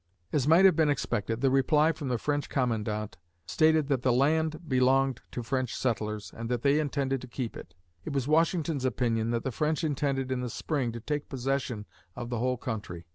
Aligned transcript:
As 0.33 0.47
might 0.47 0.65
have 0.65 0.75
been 0.75 0.89
expected, 0.89 1.41
the 1.41 1.51
reply 1.51 1.91
from 1.91 2.07
the 2.07 2.17
French 2.17 2.49
commandant 2.49 3.17
stated 3.45 3.87
that 3.89 4.01
the 4.01 4.11
land 4.11 4.67
belonged 4.67 5.21
to 5.29 5.43
French 5.43 5.75
settlers 5.75 6.33
and 6.35 6.49
that 6.49 6.63
they 6.63 6.79
intended 6.79 7.21
to 7.21 7.27
keep 7.27 7.55
it. 7.55 7.75
It 8.03 8.11
was 8.11 8.27
Washington's 8.27 8.83
opinion 8.83 9.29
that 9.29 9.43
the 9.43 9.51
French 9.51 9.83
intended 9.83 10.31
in 10.31 10.41
the 10.41 10.49
spring 10.49 10.91
to 10.93 10.99
take 10.99 11.29
possession 11.29 11.85
of 12.15 12.31
the 12.31 12.39
whole 12.39 12.57
country. 12.57 13.05